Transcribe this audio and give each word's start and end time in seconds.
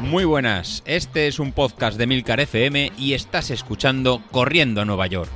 Muy 0.00 0.24
buenas, 0.24 0.82
este 0.86 1.26
es 1.26 1.38
un 1.40 1.52
podcast 1.52 1.98
de 1.98 2.06
Milcar 2.06 2.40
FM 2.40 2.92
y 2.96 3.14
estás 3.14 3.50
escuchando 3.50 4.22
Corriendo 4.30 4.80
a 4.80 4.84
Nueva 4.84 5.06
York. 5.08 5.30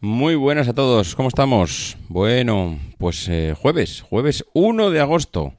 Muy 0.00 0.34
buenas 0.36 0.68
a 0.68 0.74
todos, 0.74 1.16
¿cómo 1.16 1.28
estamos? 1.28 1.96
Bueno, 2.08 2.78
pues 2.98 3.26
eh, 3.28 3.54
jueves, 3.58 4.02
jueves 4.02 4.44
1 4.52 4.90
de 4.90 5.00
agosto. 5.00 5.54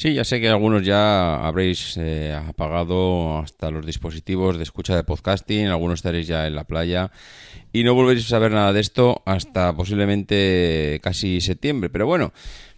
Sí, 0.00 0.14
ya 0.14 0.24
sé 0.24 0.40
que 0.40 0.48
algunos 0.48 0.82
ya 0.82 1.46
habréis 1.46 1.98
eh, 1.98 2.34
apagado 2.34 3.36
hasta 3.36 3.70
los 3.70 3.84
dispositivos 3.84 4.56
de 4.56 4.62
escucha 4.62 4.96
de 4.96 5.04
podcasting, 5.04 5.66
algunos 5.66 5.98
estaréis 5.98 6.26
ya 6.26 6.46
en 6.46 6.54
la 6.54 6.64
playa 6.64 7.10
y 7.70 7.84
no 7.84 7.92
volveréis 7.92 8.24
a 8.24 8.30
saber 8.30 8.50
nada 8.50 8.72
de 8.72 8.80
esto 8.80 9.22
hasta 9.26 9.76
posiblemente 9.76 11.00
casi 11.02 11.42
septiembre. 11.42 11.90
Pero 11.90 12.06
bueno, 12.06 12.32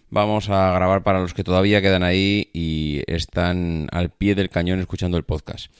vamos 0.09 0.49
a 0.49 0.73
grabar 0.73 1.03
para 1.03 1.21
los 1.21 1.33
que 1.33 1.45
todavía 1.45 1.81
quedan 1.81 2.03
ahí 2.03 2.49
y 2.51 3.03
están 3.07 3.87
al 3.93 4.09
pie 4.09 4.35
del 4.35 4.49
cañón 4.49 4.81
escuchando 4.81 5.15
el 5.15 5.23
podcast. 5.23 5.71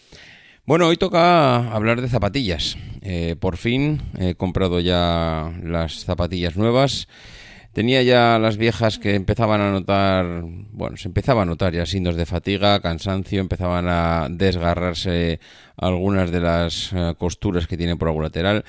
Bueno, 0.66 0.88
hoy 0.88 0.95
toca 0.95 1.73
hablar 1.73 2.02
de 2.02 2.08
zapatillas. 2.08 2.78
Eh, 3.02 3.36
por 3.38 3.58
fin 3.58 4.02
he 4.17 4.36
comprado 4.36 4.80
ya 4.80 5.52
las 5.62 6.05
zapatillas 6.05 6.55
nuevas. 6.55 7.09
Tenía 7.73 8.04
ya 8.04 8.38
las 8.38 8.58
viejas 8.58 9.00
que 9.00 9.16
empezaban 9.16 9.59
a 9.59 9.72
notar, 9.72 10.44
bueno, 10.44 10.95
se 10.95 11.08
empezaba 11.08 11.41
a 11.41 11.45
notar 11.45 11.73
ya 11.73 11.88
signos 11.88 12.16
de 12.16 12.27
fatiga, 12.27 12.80
cansancio, 12.81 13.41
empezaban 13.41 13.88
a 13.90 14.27
desgarrarse 14.30 15.40
algunas 15.76 16.30
de 16.30 16.40
las 16.40 16.94
eh, 16.94 17.16
costuras 17.17 17.66
que 17.66 17.76
tienen 17.76 17.98
por 17.98 18.09
algún 18.09 18.22
lateral. 18.22 18.64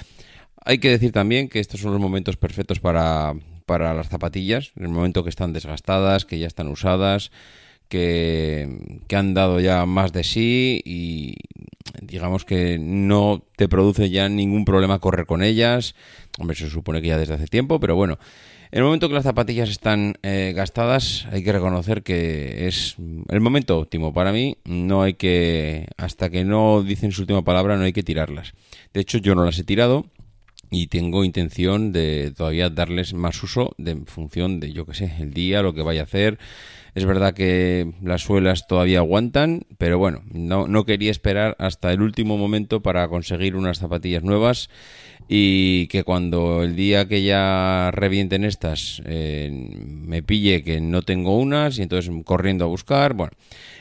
Hay 0.65 0.79
que 0.79 0.89
decir 0.89 1.13
también 1.13 1.51
que 1.51 1.61
estos 1.61 1.81
son 1.81 1.93
los 1.93 2.01
momentos 2.01 2.39
perfectos 2.39 2.81
para, 2.81 3.35
para 3.67 3.93
las 3.93 4.09
zapatillas, 4.09 4.73
en 4.75 4.85
el 4.85 4.89
momento 4.89 5.23
que 5.23 5.29
están 5.29 5.53
desgastadas, 5.53 6.25
que 6.25 6.39
ya 6.39 6.47
están 6.47 6.69
usadas, 6.69 7.31
que, 7.89 8.69
han 9.13 9.35
dado 9.35 9.61
ya 9.61 9.87
más 9.87 10.13
de 10.13 10.25
sí 10.25 10.81
y 10.85 11.35
digamos 12.03 12.45
que 12.45 12.79
no 12.79 13.45
te 13.57 13.69
produce 13.69 14.11
ya 14.11 14.29
ningún 14.29 14.65
problema 14.65 14.99
correr 14.99 15.27
con 15.27 15.43
ellas. 15.43 15.95
Hombre, 16.39 16.57
se 16.57 16.69
supone 16.69 17.01
que 17.01 17.09
ya 17.09 17.19
desde 17.19 17.35
hace 17.35 17.47
tiempo, 17.47 17.81
pero 17.81 17.97
bueno. 17.97 18.19
En 18.73 18.79
el 18.79 18.87
momento 18.87 19.07
que 19.07 19.15
las 19.15 19.23
zapatillas 19.23 19.69
están 19.69 20.15
eh, 20.25 20.53
gastadas, 20.53 21.29
hay 21.31 21.45
que 21.45 21.53
reconocer 21.53 22.03
que 22.03 22.67
es 22.67 22.97
el 23.29 23.41
momento 23.41 23.79
óptimo. 23.79 24.13
Para 24.13 24.33
mí, 24.33 24.57
no 24.65 25.03
hay 25.03 25.15
que, 25.15 25.87
hasta 25.97 26.29
que 26.29 26.43
no 26.43 26.83
dicen 26.83 27.13
su 27.13 27.21
última 27.21 27.43
palabra, 27.43 27.77
no 27.77 27.85
hay 27.85 27.93
que 27.93 28.03
tirarlas. 28.03 28.53
De 28.93 29.01
hecho, 29.01 29.19
yo 29.19 29.37
no 29.37 29.45
las 29.45 29.61
he 29.61 29.65
tirado 29.65 30.07
y 30.75 30.87
tengo 30.89 31.25
intención 31.25 31.93
de 31.93 32.33
todavía 32.37 32.71
darles 32.71 33.15
más 33.15 33.43
uso 33.43 33.75
de, 33.79 33.93
en 33.93 34.07
función 34.07 34.61
de, 34.61 34.73
yo 34.73 34.87
qué 34.87 34.95
sé, 34.95 35.13
el 35.21 35.33
día, 35.33 35.63
lo 35.63 35.75
que 35.75 35.83
vaya 35.83 36.03
a 36.03 36.05
hacer. 36.05 36.39
Es 36.95 37.05
verdad 37.07 37.35
que 37.35 37.93
las 38.03 38.23
suelas 38.23 38.67
todavía 38.69 38.99
aguantan, 38.99 39.63
pero 39.79 39.99
bueno, 39.99 40.23
no, 40.33 40.69
no 40.69 40.85
quería 40.85 41.11
esperar 41.11 41.57
hasta 41.59 41.93
el 41.93 42.03
último 42.03 42.39
momento 42.39 42.83
para 42.83 43.09
conseguir 43.09 43.57
unas 43.57 43.79
zapatillas 43.79 44.23
nuevas 44.23 44.71
y 45.29 45.87
que 45.89 46.05
cuando 46.05 46.63
el 46.63 46.77
día 46.77 47.09
que 47.09 47.23
ya 47.23 47.91
revienten 47.93 48.45
estas 48.45 49.03
eh, 49.07 49.51
me 49.51 50.23
pille 50.23 50.63
que 50.63 50.81
no 50.81 51.03
tengo 51.03 51.39
unas 51.39 51.79
y 51.79 51.83
entonces 51.83 52.13
corriendo 52.25 52.65
a 52.65 52.69
buscar, 52.69 53.15
bueno, 53.15 53.33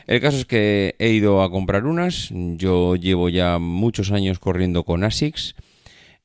el 0.08 0.20
caso 0.22 0.38
es 0.38 0.46
que 0.46 0.96
he 1.00 1.10
ido 1.10 1.44
a 1.44 1.52
comprar 1.52 1.86
unas, 1.86 2.30
yo 2.32 2.96
llevo 2.96 3.30
ya 3.30 3.60
muchos 3.60 4.12
años 4.12 4.40
corriendo 4.40 4.84
con 4.84 5.04
ASICS, 5.04 5.56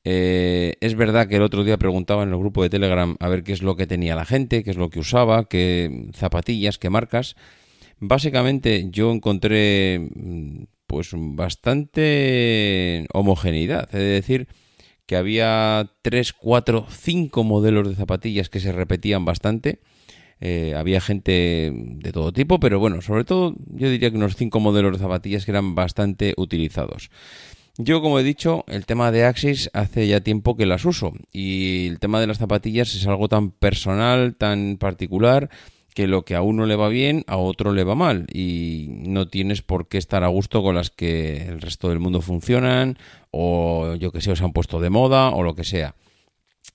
eh, 0.03 0.75
es 0.79 0.95
verdad 0.95 1.27
que 1.27 1.35
el 1.35 1.41
otro 1.41 1.63
día 1.63 1.77
preguntaba 1.77 2.23
en 2.23 2.29
el 2.29 2.37
grupo 2.37 2.63
de 2.63 2.69
Telegram 2.69 3.15
a 3.19 3.27
ver 3.27 3.43
qué 3.43 3.51
es 3.51 3.61
lo 3.61 3.75
que 3.75 3.87
tenía 3.87 4.15
la 4.15 4.25
gente, 4.25 4.63
qué 4.63 4.71
es 4.71 4.77
lo 4.77 4.89
que 4.89 4.99
usaba, 4.99 5.45
qué 5.45 6.09
zapatillas, 6.13 6.77
qué 6.77 6.89
marcas. 6.89 7.35
Básicamente 7.99 8.87
yo 8.91 9.11
encontré 9.11 9.99
mm, 9.99 10.63
pues 10.87 11.11
bastante 11.13 13.05
homogeneidad, 13.13 13.83
es 13.93 14.01
decir, 14.01 14.47
que 15.05 15.15
había 15.15 15.91
3, 16.01 16.33
4, 16.33 16.87
5 16.89 17.43
modelos 17.43 17.89
de 17.89 17.95
zapatillas 17.95 18.49
que 18.49 18.59
se 18.59 18.71
repetían 18.71 19.25
bastante. 19.25 19.79
Eh, 20.41 20.73
había 20.77 21.01
gente 21.01 21.71
de 21.73 22.11
todo 22.13 22.31
tipo, 22.31 22.59
pero 22.61 22.79
bueno, 22.79 23.01
sobre 23.01 23.25
todo 23.25 23.55
yo 23.67 23.89
diría 23.89 24.09
que 24.09 24.17
unos 24.17 24.37
5 24.37 24.59
modelos 24.61 24.93
de 24.93 24.99
zapatillas 24.99 25.43
que 25.43 25.51
eran 25.51 25.75
bastante 25.75 26.33
utilizados. 26.37 27.09
Yo, 27.77 28.01
como 28.01 28.19
he 28.19 28.23
dicho, 28.23 28.65
el 28.67 28.85
tema 28.85 29.11
de 29.11 29.23
Axis 29.25 29.69
hace 29.73 30.07
ya 30.07 30.21
tiempo 30.21 30.57
que 30.57 30.65
las 30.65 30.83
uso 30.85 31.13
y 31.31 31.87
el 31.87 31.99
tema 31.99 32.19
de 32.19 32.27
las 32.27 32.37
zapatillas 32.37 32.93
es 32.93 33.07
algo 33.07 33.29
tan 33.29 33.51
personal, 33.51 34.35
tan 34.35 34.77
particular, 34.77 35.49
que 35.93 36.07
lo 36.07 36.23
que 36.23 36.35
a 36.35 36.41
uno 36.41 36.65
le 36.65 36.75
va 36.75 36.89
bien, 36.89 37.23
a 37.27 37.37
otro 37.37 37.73
le 37.73 37.83
va 37.83 37.95
mal 37.95 38.27
y 38.33 38.87
no 38.89 39.27
tienes 39.27 39.61
por 39.61 39.87
qué 39.87 39.97
estar 39.97 40.23
a 40.23 40.27
gusto 40.27 40.61
con 40.61 40.75
las 40.75 40.89
que 40.89 41.47
el 41.47 41.61
resto 41.61 41.89
del 41.89 41.99
mundo 41.99 42.21
funcionan 42.21 42.97
o 43.31 43.95
yo 43.95 44.11
que 44.11 44.21
sé, 44.21 44.35
se 44.35 44.43
han 44.43 44.53
puesto 44.53 44.79
de 44.79 44.89
moda 44.89 45.29
o 45.29 45.43
lo 45.43 45.55
que 45.55 45.63
sea. 45.63 45.95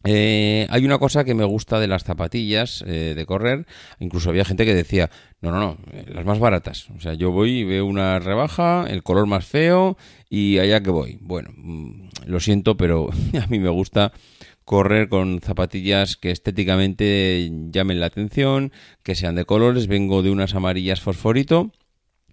Eh, 0.06 0.66
hay 0.69 0.84
una 0.84 0.98
cosa 0.98 1.25
que 1.25 1.34
me 1.34 1.44
gusta 1.44 1.81
de 1.81 1.88
las 1.88 2.04
zapatillas 2.04 2.84
eh, 2.87 3.15
de 3.16 3.26
correr. 3.26 3.66
Incluso 3.98 4.31
había 4.31 4.44
gente 4.44 4.66
que 4.66 4.75
decía, 4.75 5.10
no, 5.41 5.50
no, 5.50 5.59
no, 5.60 5.78
eh, 5.92 6.04
las 6.09 6.26
más 6.26 6.38
baratas. 6.38 6.91
O 6.91 7.00
sea, 7.00 7.15
yo 7.15 7.31
voy 7.31 7.60
y 7.60 7.65
veo 7.65 7.87
una 7.87 8.19
rebaja, 8.19 8.84
el 8.88 9.03
color 9.03 9.26
más 9.26 9.47
feo 9.47 9.97
y 10.28 10.59
allá 10.59 10.82
que 10.82 10.91
voy. 10.91 11.19
Bueno, 11.22 11.50
mm, 11.56 12.09
lo 12.26 12.41
siento, 12.41 12.76
pero 12.76 13.09
a 13.43 13.47
mí 13.47 13.59
me 13.59 13.70
gusta 13.70 14.12
correr 14.66 15.09
con 15.09 15.41
zapatillas 15.41 16.16
que 16.16 16.31
estéticamente 16.31 17.50
llamen 17.70 18.00
la 18.00 18.06
atención, 18.06 18.72
que 19.03 19.14
sean 19.14 19.34
de 19.34 19.47
colores. 19.47 19.87
Vengo 19.87 20.22
de 20.22 20.31
unas 20.31 20.54
amarillas 20.54 21.00
fosforito 21.00 21.72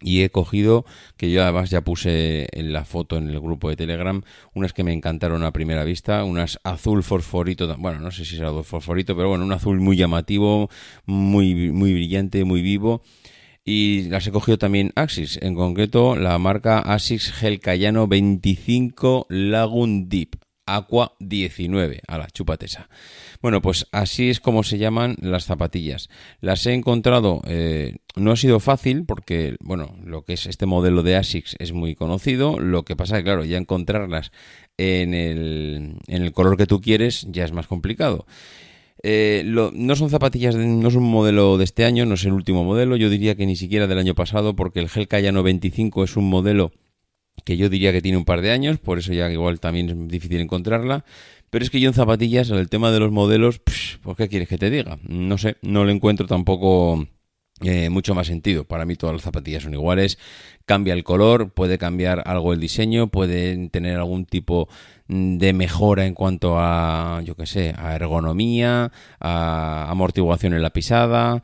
y 0.01 0.23
he 0.23 0.29
cogido, 0.29 0.85
que 1.17 1.31
yo 1.31 1.43
además 1.43 1.69
ya 1.69 1.81
puse 1.81 2.47
en 2.51 2.73
la 2.73 2.85
foto 2.85 3.17
en 3.17 3.29
el 3.29 3.39
grupo 3.39 3.69
de 3.69 3.75
Telegram, 3.75 4.21
unas 4.53 4.73
que 4.73 4.83
me 4.83 4.93
encantaron 4.93 5.43
a 5.43 5.51
primera 5.51 5.83
vista, 5.83 6.23
unas 6.23 6.59
azul 6.63 7.03
fosforito, 7.03 7.73
bueno, 7.77 7.99
no 7.99 8.11
sé 8.11 8.25
si 8.25 8.37
será 8.37 8.49
azul 8.49 8.63
fosforito, 8.63 9.15
pero 9.15 9.29
bueno, 9.29 9.45
un 9.45 9.53
azul 9.53 9.79
muy 9.79 9.97
llamativo, 9.97 10.69
muy, 11.05 11.71
muy 11.71 11.93
brillante, 11.93 12.43
muy 12.43 12.61
vivo. 12.61 13.01
Y 13.63 14.09
las 14.09 14.25
he 14.25 14.31
cogido 14.31 14.57
también 14.57 14.91
Axis, 14.95 15.37
en 15.41 15.53
concreto 15.53 16.15
la 16.15 16.37
marca 16.39 16.79
Asics 16.79 17.31
Gel 17.31 17.59
Cayano 17.59 18.07
25 18.07 19.27
Lagoon 19.29 20.09
Deep. 20.09 20.50
Aqua 20.75 21.13
19. 21.19 22.01
A 22.07 22.17
la 22.17 22.27
chupatesa. 22.27 22.89
Bueno, 23.41 23.61
pues 23.61 23.87
así 23.91 24.29
es 24.29 24.39
como 24.39 24.63
se 24.63 24.77
llaman 24.77 25.15
las 25.19 25.45
zapatillas. 25.45 26.09
Las 26.39 26.65
he 26.65 26.73
encontrado, 26.73 27.41
eh, 27.45 27.97
no 28.15 28.31
ha 28.31 28.35
sido 28.35 28.59
fácil 28.59 29.05
porque, 29.05 29.55
bueno, 29.59 29.95
lo 30.03 30.23
que 30.23 30.33
es 30.33 30.45
este 30.45 30.65
modelo 30.65 31.03
de 31.03 31.15
ASICS 31.15 31.55
es 31.59 31.73
muy 31.73 31.95
conocido. 31.95 32.59
Lo 32.59 32.83
que 32.83 32.95
pasa 32.95 33.15
es 33.15 33.19
que, 33.19 33.25
claro, 33.25 33.43
ya 33.45 33.57
encontrarlas 33.57 34.31
en 34.77 35.13
el, 35.13 35.95
en 36.07 36.21
el 36.23 36.31
color 36.31 36.57
que 36.57 36.67
tú 36.67 36.81
quieres 36.81 37.25
ya 37.29 37.45
es 37.45 37.51
más 37.51 37.67
complicado. 37.67 38.25
Eh, 39.03 39.43
no 39.45 39.95
son 39.95 40.09
zapatillas, 40.11 40.55
no 40.55 40.87
es 40.87 40.95
un 40.95 41.09
modelo 41.09 41.57
de 41.57 41.63
este 41.63 41.85
año, 41.85 42.05
no 42.05 42.13
es 42.13 42.25
el 42.25 42.33
último 42.33 42.63
modelo. 42.63 42.95
Yo 42.95 43.09
diría 43.09 43.35
que 43.35 43.45
ni 43.45 43.55
siquiera 43.55 43.87
del 43.87 43.97
año 43.97 44.13
pasado, 44.13 44.55
porque 44.55 44.79
el 44.79 45.07
Cayano 45.07 45.43
25 45.43 46.03
es 46.03 46.17
un 46.17 46.29
modelo 46.29 46.71
que 47.43 47.57
yo 47.57 47.69
diría 47.69 47.91
que 47.91 48.01
tiene 48.01 48.17
un 48.17 48.25
par 48.25 48.41
de 48.41 48.51
años, 48.51 48.79
por 48.79 48.99
eso 48.99 49.13
ya 49.13 49.29
igual 49.31 49.59
también 49.59 49.89
es 49.89 50.07
difícil 50.07 50.39
encontrarla. 50.41 51.05
Pero 51.49 51.65
es 51.65 51.69
que 51.69 51.81
yo 51.81 51.89
en 51.89 51.93
zapatillas, 51.93 52.49
el 52.49 52.69
tema 52.69 52.91
de 52.91 52.99
los 52.99 53.11
modelos, 53.11 53.59
pues 53.59 53.99
¿qué 54.17 54.29
quieres 54.29 54.47
que 54.47 54.57
te 54.57 54.69
diga? 54.69 54.99
No 55.03 55.37
sé, 55.37 55.57
no 55.61 55.83
le 55.83 55.91
encuentro 55.91 56.25
tampoco 56.25 57.05
eh, 57.63 57.89
mucho 57.89 58.15
más 58.15 58.27
sentido. 58.27 58.63
Para 58.65 58.85
mí 58.85 58.95
todas 58.95 59.13
las 59.13 59.23
zapatillas 59.23 59.63
son 59.63 59.73
iguales. 59.73 60.17
Cambia 60.65 60.93
el 60.93 61.03
color, 61.03 61.51
puede 61.51 61.77
cambiar 61.77 62.23
algo 62.25 62.53
el 62.53 62.59
diseño, 62.59 63.07
pueden 63.07 63.69
tener 63.69 63.97
algún 63.97 64.25
tipo 64.25 64.69
de 65.07 65.53
mejora 65.53 66.05
en 66.05 66.13
cuanto 66.13 66.55
a, 66.57 67.21
yo 67.23 67.35
qué 67.35 67.45
sé, 67.45 67.73
a 67.77 67.95
ergonomía, 67.95 68.91
a 69.19 69.91
amortiguación 69.91 70.53
en 70.53 70.61
la 70.61 70.71
pisada. 70.71 71.43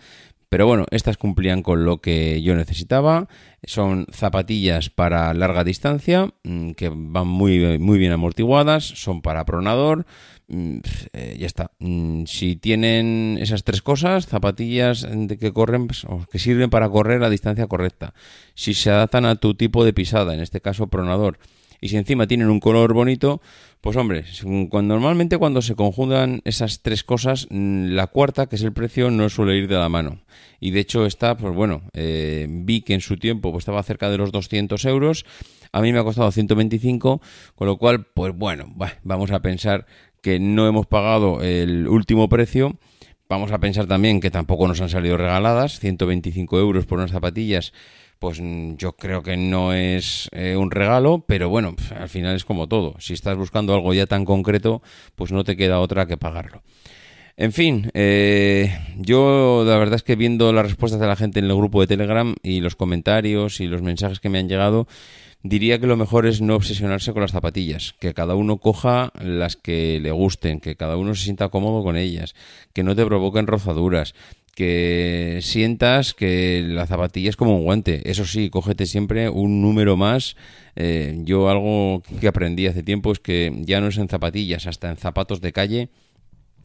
Pero 0.49 0.65
bueno, 0.65 0.85
estas 0.91 1.17
cumplían 1.17 1.61
con 1.61 1.83
lo 1.83 1.99
que 1.99 2.41
yo 2.41 2.55
necesitaba. 2.55 3.27
Son 3.63 4.07
zapatillas 4.11 4.89
para 4.89 5.33
larga 5.33 5.65
distancia, 5.65 6.33
mm, 6.43 6.71
que 6.71 6.89
van 6.93 7.27
muy, 7.27 7.77
muy 7.79 7.97
bien 7.99 8.13
amortiguadas, 8.13 8.85
son 8.85 9.21
para 9.21 9.45
pronador. 9.45 10.05
Mm, 10.47 10.77
eh, 11.11 11.35
ya 11.37 11.45
está. 11.45 11.71
Mm, 11.79 12.23
si 12.25 12.55
tienen 12.55 13.37
esas 13.41 13.65
tres 13.65 13.81
cosas, 13.81 14.27
zapatillas 14.27 15.05
que 15.39 15.51
corren, 15.51 15.87
pues, 15.87 16.05
que 16.31 16.39
sirven 16.39 16.69
para 16.69 16.89
correr 16.89 17.23
a 17.23 17.29
distancia 17.29 17.67
correcta. 17.67 18.13
Si 18.55 18.73
se 18.73 18.89
adaptan 18.89 19.25
a 19.25 19.35
tu 19.35 19.55
tipo 19.55 19.83
de 19.83 19.91
pisada, 19.91 20.33
en 20.33 20.39
este 20.39 20.61
caso 20.61 20.87
pronador, 20.87 21.39
y 21.81 21.89
si 21.89 21.97
encima 21.97 22.27
tienen 22.27 22.49
un 22.49 22.59
color 22.59 22.93
bonito, 22.93 23.41
pues 23.81 23.95
hombre, 23.95 24.25
cuando, 24.69 24.95
normalmente 24.95 25.37
cuando 25.37 25.61
se 25.61 25.75
conjuntan 25.75 26.41
esas 26.45 26.81
tres 26.81 27.03
cosas, 27.03 27.47
mm, 27.49 27.89
la 27.89 28.07
cuarta, 28.07 28.47
que 28.47 28.55
es 28.55 28.63
el 28.63 28.73
precio, 28.73 29.11
no 29.11 29.29
suele 29.29 29.57
ir 29.57 29.67
de 29.67 29.75
la 29.75 29.89
mano. 29.89 30.19
Y 30.59 30.71
de 30.71 30.79
hecho 30.79 31.05
está, 31.05 31.37
pues 31.37 31.53
bueno, 31.53 31.83
eh, 31.93 32.47
vi 32.49 32.81
que 32.81 32.93
en 32.93 33.01
su 33.01 33.17
tiempo 33.17 33.51
pues 33.51 33.61
estaba 33.61 33.83
cerca 33.83 34.09
de 34.09 34.17
los 34.17 34.31
200 34.31 34.83
euros, 34.85 35.25
a 35.71 35.81
mí 35.81 35.93
me 35.93 35.99
ha 35.99 36.03
costado 36.03 36.31
125, 36.31 37.21
con 37.55 37.67
lo 37.67 37.77
cual, 37.77 38.05
pues 38.13 38.33
bueno, 38.35 38.73
vamos 39.03 39.31
a 39.31 39.41
pensar 39.41 39.85
que 40.21 40.39
no 40.39 40.67
hemos 40.67 40.87
pagado 40.87 41.41
el 41.41 41.87
último 41.87 42.29
precio. 42.29 42.77
Vamos 43.29 43.51
a 43.51 43.59
pensar 43.59 43.87
también 43.87 44.21
que 44.21 44.31
tampoco 44.31 44.67
nos 44.67 44.79
han 44.79 44.89
salido 44.89 45.17
regaladas, 45.17 45.79
125 45.79 46.59
euros 46.59 46.85
por 46.85 46.97
unas 46.97 47.11
zapatillas 47.11 47.73
pues 48.19 48.39
mm, 48.41 48.75
yo 48.75 48.93
creo 48.93 49.23
que 49.23 49.37
no 49.37 49.73
es 49.73 50.29
eh, 50.31 50.55
un 50.55 50.71
regalo, 50.71 51.23
pero 51.27 51.49
bueno, 51.49 51.75
al 51.97 52.09
final 52.09 52.35
es 52.35 52.45
como 52.45 52.67
todo. 52.67 52.95
Si 52.99 53.13
estás 53.13 53.37
buscando 53.37 53.73
algo 53.73 53.93
ya 53.93 54.05
tan 54.05 54.25
concreto, 54.25 54.81
pues 55.15 55.31
no 55.31 55.43
te 55.43 55.55
queda 55.55 55.79
otra 55.79 56.05
que 56.05 56.17
pagarlo. 56.17 56.61
En 57.39 57.53
fin, 57.53 57.91
eh, 57.93 58.75
yo 58.95 59.63
la 59.63 59.77
verdad 59.77 59.95
es 59.95 60.03
que 60.03 60.15
viendo 60.15 60.51
las 60.53 60.65
respuestas 60.65 60.99
de 60.99 61.05
la 61.05 61.15
gente 61.15 61.37
en 61.37 61.45
el 61.45 61.55
grupo 61.55 61.79
de 61.79 61.87
Telegram 61.87 62.33
y 62.41 62.61
los 62.61 62.75
comentarios 62.75 63.59
y 63.59 63.67
los 63.67 63.83
mensajes 63.83 64.19
que 64.19 64.29
me 64.29 64.39
han 64.39 64.49
llegado, 64.49 64.87
diría 65.43 65.79
que 65.79 65.85
lo 65.85 65.97
mejor 65.97 66.25
es 66.25 66.41
no 66.41 66.55
obsesionarse 66.55 67.13
con 67.13 67.21
las 67.21 67.31
zapatillas, 67.31 67.93
que 67.99 68.15
cada 68.15 68.33
uno 68.33 68.57
coja 68.57 69.11
las 69.21 69.55
que 69.55 69.99
le 70.01 70.09
gusten, 70.09 70.59
que 70.59 70.75
cada 70.75 70.97
uno 70.97 71.13
se 71.13 71.25
sienta 71.25 71.49
cómodo 71.49 71.83
con 71.83 71.95
ellas, 71.95 72.33
que 72.73 72.81
no 72.81 72.95
te 72.95 73.05
provoquen 73.05 73.45
rozaduras, 73.45 74.15
que 74.57 75.37
sientas 75.43 76.15
que 76.15 76.63
la 76.65 76.87
zapatilla 76.87 77.29
es 77.29 77.35
como 77.35 77.57
un 77.57 77.63
guante. 77.63 78.09
Eso 78.09 78.25
sí, 78.25 78.49
cógete 78.49 78.87
siempre 78.87 79.29
un 79.29 79.61
número 79.61 79.97
más. 79.97 80.35
Eh, 80.75 81.15
yo 81.25 81.47
algo 81.47 82.01
que 82.19 82.27
aprendí 82.27 82.65
hace 82.65 82.81
tiempo 82.81 83.11
es 83.11 83.19
que 83.19 83.53
ya 83.65 83.79
no 83.81 83.89
es 83.89 83.99
en 83.99 84.09
zapatillas, 84.09 84.65
hasta 84.65 84.89
en 84.89 84.97
zapatos 84.97 85.41
de 85.41 85.53
calle. 85.53 85.89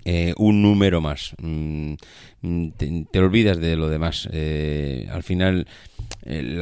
Eh, 0.04 0.34
un 0.38 0.62
número 0.62 1.00
más. 1.00 1.34
Mm, 1.40 1.94
mm, 2.42 2.68
te, 3.10 3.18
olvidas 3.18 3.58
de 3.58 3.76
lo 3.76 3.88
demás. 3.88 4.28
Eh, 4.32 5.08
al 5.10 5.22
final 5.22 5.66
eh, 6.24 6.58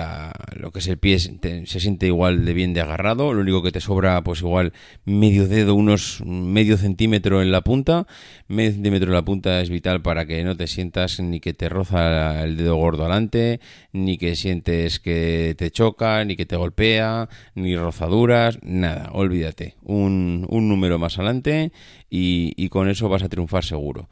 lo 0.56 0.70
que 0.70 0.78
es 0.78 0.88
el 0.88 0.98
pie 0.98 1.18
se 1.18 1.80
siente 1.80 2.06
igual 2.06 2.44
de 2.44 2.54
bien 2.54 2.72
de 2.72 2.80
agarrado, 2.80 3.34
lo 3.34 3.42
único 3.42 3.62
que 3.62 3.72
te 3.72 3.80
sobra 3.80 4.22
pues 4.22 4.40
igual 4.40 4.72
medio 5.04 5.48
dedo, 5.48 5.74
unos 5.74 6.22
medio 6.24 6.78
centímetro 6.78 7.42
en 7.42 7.52
la 7.52 7.60
punta, 7.60 8.06
medio 8.48 8.72
centímetro 8.72 9.08
en 9.08 9.14
la 9.14 9.24
punta 9.24 9.60
es 9.60 9.68
vital 9.68 10.00
para 10.00 10.24
que 10.24 10.44
no 10.44 10.56
te 10.56 10.66
sientas 10.66 11.20
ni 11.20 11.40
que 11.40 11.52
te 11.52 11.68
roza 11.68 12.42
el 12.42 12.56
dedo 12.56 12.76
gordo 12.76 13.04
adelante, 13.04 13.60
ni 13.92 14.16
que 14.16 14.34
sientes 14.34 14.98
que 14.98 15.54
te 15.58 15.70
choca, 15.70 16.24
ni 16.24 16.36
que 16.36 16.46
te 16.46 16.56
golpea, 16.56 17.28
ni 17.54 17.76
rozaduras, 17.76 18.58
nada, 18.62 19.10
olvídate, 19.12 19.74
un, 19.82 20.46
un 20.48 20.68
número 20.68 20.98
más 20.98 21.18
adelante 21.18 21.70
y, 22.10 22.52
y 22.56 22.68
con 22.68 22.88
eso 22.88 23.08
vas 23.08 23.22
a 23.22 23.28
triunfar 23.28 23.64
seguro. 23.64 24.08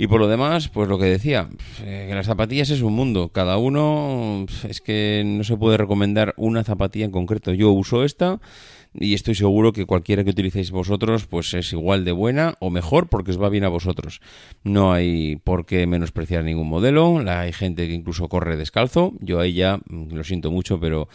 Y 0.00 0.06
por 0.06 0.20
lo 0.20 0.28
demás, 0.28 0.68
pues 0.68 0.88
lo 0.88 0.96
que 0.96 1.06
decía, 1.06 1.48
eh, 1.82 2.06
que 2.08 2.14
las 2.14 2.26
zapatillas 2.26 2.70
es 2.70 2.82
un 2.82 2.92
mundo. 2.92 3.30
Cada 3.30 3.58
uno 3.58 4.46
es 4.68 4.80
que 4.80 5.24
no 5.26 5.42
se 5.42 5.56
puede 5.56 5.76
recomendar 5.76 6.34
una 6.36 6.62
zapatilla 6.62 7.04
en 7.04 7.10
concreto. 7.10 7.52
Yo 7.52 7.72
uso 7.72 8.04
esta 8.04 8.38
y 8.94 9.14
estoy 9.14 9.34
seguro 9.34 9.72
que 9.72 9.86
cualquiera 9.86 10.22
que 10.22 10.30
utilicéis 10.30 10.70
vosotros 10.70 11.26
pues 11.26 11.52
es 11.54 11.72
igual 11.72 12.04
de 12.04 12.12
buena 12.12 12.54
o 12.60 12.70
mejor 12.70 13.08
porque 13.08 13.32
os 13.32 13.42
va 13.42 13.48
bien 13.48 13.64
a 13.64 13.68
vosotros. 13.68 14.20
No 14.62 14.92
hay 14.92 15.36
por 15.42 15.66
qué 15.66 15.88
menospreciar 15.88 16.44
ningún 16.44 16.68
modelo. 16.68 17.18
hay 17.28 17.52
gente 17.52 17.88
que 17.88 17.94
incluso 17.94 18.28
corre 18.28 18.56
descalzo. 18.56 19.14
Yo 19.18 19.40
ahí 19.40 19.54
ya 19.54 19.78
mm, 19.88 20.14
lo 20.14 20.22
siento 20.22 20.52
mucho, 20.52 20.78
pero 20.78 21.08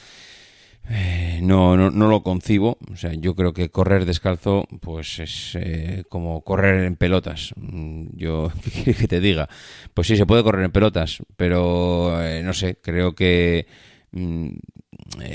eh, 0.90 1.40
no, 1.42 1.78
no, 1.78 1.90
no, 1.92 2.08
lo 2.08 2.24
concibo. 2.24 2.78
O 2.92 2.96
sea, 2.96 3.14
yo 3.14 3.36
creo 3.36 3.54
que 3.54 3.70
correr 3.70 4.06
descalzo, 4.06 4.68
pues 4.82 5.20
es 5.20 5.56
eh, 5.56 6.04
como 6.10 6.42
correr 6.42 6.84
en 6.84 6.96
pelotas. 6.96 7.54
Mm, 7.56 8.08
yo, 8.16 8.52
¿qué 8.84 8.94
que 8.94 9.08
te 9.08 9.20
diga? 9.20 9.50
Pues 9.94 10.08
sí, 10.08 10.18
se 10.18 10.26
puede 10.26 10.44
correr 10.44 10.66
en 10.66 10.72
pelotas, 10.72 11.24
pero 11.38 12.22
eh, 12.24 12.44
no 12.44 12.54
sé, 12.54 12.78
creo 12.82 13.16
que 13.16 13.68
mm, 14.12 14.50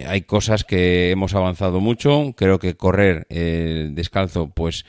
hay 0.07 0.23
cosas 0.23 0.65
que 0.65 1.11
hemos 1.11 1.35
avanzado 1.35 1.81
mucho. 1.81 2.35
Creo 2.37 2.59
que 2.59 2.77
correr 2.77 3.27
descalzo, 3.29 4.49
pues 4.51 4.85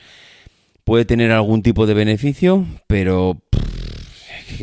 puede 0.84 1.04
tener 1.04 1.30
algún 1.32 1.62
tipo 1.62 1.86
de 1.86 1.94
beneficio, 1.94 2.66
pero 2.86 3.42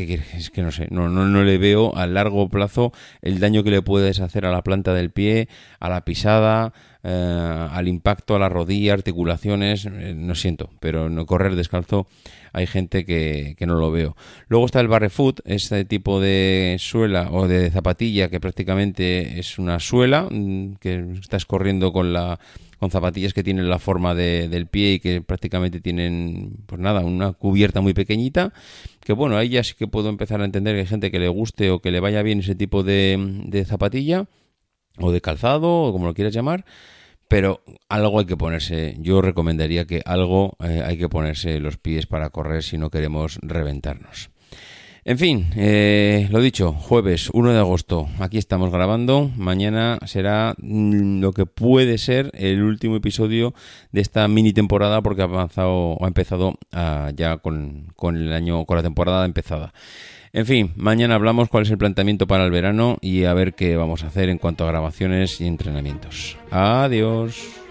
es 0.02 0.50
que 0.50 0.62
no 0.62 0.70
sé, 0.70 0.88
no, 0.90 1.08
no, 1.08 1.26
no, 1.26 1.42
le 1.44 1.58
veo 1.58 1.96
a 1.96 2.06
largo 2.06 2.48
plazo 2.48 2.92
el 3.22 3.40
daño 3.40 3.62
que 3.62 3.70
le 3.70 3.82
puedes 3.82 4.20
hacer 4.20 4.46
a 4.46 4.50
la 4.50 4.62
planta 4.62 4.94
del 4.94 5.10
pie, 5.10 5.48
a 5.80 5.88
la 5.88 6.04
pisada, 6.04 6.72
eh, 7.10 7.68
al 7.72 7.88
impacto, 7.88 8.36
a 8.36 8.38
la 8.38 8.50
rodilla, 8.50 8.92
articulaciones, 8.92 9.86
eh, 9.86 10.14
no 10.14 10.34
siento, 10.34 10.68
pero 10.80 11.08
no 11.08 11.24
correr 11.24 11.56
descalzo 11.56 12.06
hay 12.52 12.66
gente 12.66 13.04
que, 13.04 13.54
que, 13.56 13.66
no 13.66 13.74
lo 13.76 13.90
veo. 13.90 14.16
Luego 14.48 14.66
está 14.66 14.80
el 14.80 14.88
barrefoot, 14.88 15.40
este 15.44 15.84
tipo 15.84 16.20
de 16.20 16.76
suela 16.78 17.28
o 17.30 17.46
de 17.46 17.70
zapatilla 17.70 18.28
que 18.28 18.40
prácticamente 18.40 19.38
es 19.38 19.58
una 19.58 19.80
suela 19.80 20.28
mm, 20.30 20.76
que 20.80 21.04
estás 21.20 21.46
corriendo 21.46 21.92
con 21.92 22.12
la 22.12 22.38
con 22.78 22.90
zapatillas 22.90 23.34
que 23.34 23.42
tienen 23.42 23.68
la 23.68 23.80
forma 23.80 24.14
de, 24.14 24.48
del 24.48 24.66
pie 24.68 24.94
y 24.94 25.00
que 25.00 25.20
prácticamente 25.20 25.80
tienen, 25.80 26.58
pues 26.66 26.80
nada, 26.80 27.00
una 27.00 27.32
cubierta 27.32 27.80
muy 27.80 27.92
pequeñita. 27.92 28.52
Que 29.00 29.12
bueno, 29.12 29.36
ahí 29.36 29.48
ya 29.48 29.64
sí 29.64 29.74
que 29.76 29.88
puedo 29.88 30.08
empezar 30.08 30.40
a 30.40 30.44
entender 30.44 30.76
que 30.76 30.82
hay 30.82 30.86
gente 30.86 31.10
que 31.10 31.18
le 31.18 31.26
guste 31.26 31.70
o 31.70 31.80
que 31.80 31.90
le 31.90 31.98
vaya 31.98 32.22
bien 32.22 32.38
ese 32.38 32.54
tipo 32.54 32.84
de, 32.84 33.42
de 33.46 33.64
zapatilla 33.64 34.26
o 34.98 35.10
de 35.10 35.20
calzado 35.20 35.68
o 35.68 35.92
como 35.92 36.06
lo 36.06 36.14
quieras 36.14 36.32
llamar. 36.32 36.64
Pero 37.28 37.62
algo 37.88 38.20
hay 38.20 38.26
que 38.26 38.36
ponerse, 38.36 38.96
yo 38.98 39.20
recomendaría 39.20 39.84
que 39.84 40.02
algo 40.04 40.56
eh, 40.64 40.82
hay 40.84 40.96
que 40.96 41.10
ponerse 41.10 41.60
los 41.60 41.76
pies 41.76 42.06
para 42.06 42.30
correr 42.30 42.62
si 42.62 42.78
no 42.78 42.90
queremos 42.90 43.38
reventarnos. 43.42 44.30
En 45.08 45.16
fin, 45.16 45.46
eh, 45.56 46.28
lo 46.30 46.42
dicho, 46.42 46.74
jueves 46.74 47.30
1 47.32 47.52
de 47.52 47.58
agosto, 47.58 48.08
aquí 48.18 48.36
estamos 48.36 48.70
grabando. 48.70 49.30
Mañana 49.36 49.98
será 50.04 50.54
mm, 50.58 51.20
lo 51.20 51.32
que 51.32 51.46
puede 51.46 51.96
ser 51.96 52.30
el 52.34 52.62
último 52.62 52.96
episodio 52.96 53.54
de 53.90 54.02
esta 54.02 54.28
mini 54.28 54.52
temporada 54.52 55.00
porque 55.00 55.22
ha 55.22 55.24
avanzado, 55.24 55.96
ha 56.02 56.06
empezado 56.06 56.58
ah, 56.72 57.10
ya 57.16 57.38
con, 57.38 57.86
con 57.96 58.16
el 58.16 58.34
año, 58.34 58.66
con 58.66 58.76
la 58.76 58.82
temporada 58.82 59.24
empezada. 59.24 59.72
En 60.32 60.46
fin, 60.46 60.72
mañana 60.76 61.14
hablamos 61.14 61.48
cuál 61.48 61.64
es 61.64 61.70
el 61.70 61.78
planteamiento 61.78 62.26
para 62.26 62.44
el 62.44 62.50
verano 62.50 62.98
y 63.00 63.24
a 63.24 63.34
ver 63.34 63.54
qué 63.54 63.76
vamos 63.76 64.04
a 64.04 64.08
hacer 64.08 64.28
en 64.28 64.38
cuanto 64.38 64.64
a 64.64 64.68
grabaciones 64.68 65.40
y 65.40 65.46
entrenamientos. 65.46 66.36
Adiós. 66.50 67.67